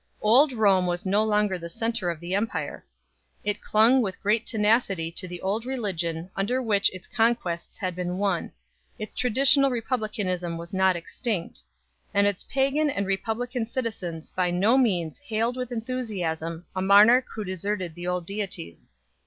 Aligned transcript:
Old 0.23 0.51
Rome 0.51 0.87
was 0.87 1.05
no 1.05 1.23
longer 1.23 1.59
the 1.59 1.69
centre 1.69 2.09
of 2.09 2.19
the 2.19 2.33
empire. 2.33 2.83
It 3.43 3.61
clung 3.61 4.01
with 4.01 4.19
great 4.19 4.47
tenacity 4.47 5.11
to 5.11 5.27
the 5.27 5.39
old 5.43 5.63
religion 5.63 6.31
under 6.35 6.59
which 6.59 6.89
its 6.91 7.07
conquests 7.07 7.77
had 7.77 7.95
been 7.95 8.17
won; 8.17 8.51
its 8.97 9.13
traditional 9.13 9.69
republicanism 9.69 10.57
was 10.57 10.73
not 10.73 10.95
extinct; 10.95 11.61
and 12.15 12.25
its 12.25 12.43
pagan 12.45 12.89
and 12.89 13.05
repub 13.05 13.37
lican 13.37 13.67
citizens 13.69 14.31
by 14.31 14.49
no 14.49 14.75
means 14.75 15.19
hailed 15.19 15.55
with 15.55 15.71
enthusiasm 15.71 16.65
a 16.75 16.81
monarch 16.81 17.25
who 17.35 17.43
deserted 17.43 17.93
the 17.93 18.07
old 18.07 18.25
deities 18.25 18.87
2 18.87 18.93